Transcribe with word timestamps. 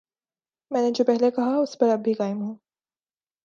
میں 0.71 0.81
نے 0.81 0.91
جو 0.91 1.03
پہلے 1.03 1.31
کہا 1.31 1.55
،اس 1.57 1.77
پر 1.79 1.89
اب 1.89 1.99
بھی 1.99 2.13
قائم 2.13 2.41
ہوں 2.41 2.55